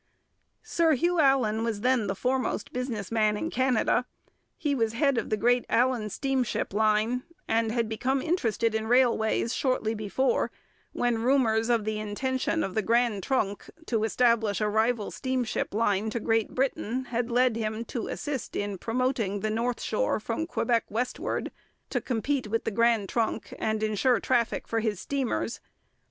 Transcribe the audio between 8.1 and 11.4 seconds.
interested in railways shortly before, when